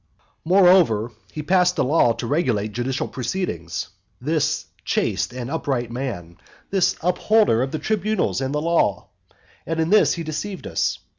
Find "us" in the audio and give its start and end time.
10.65-10.97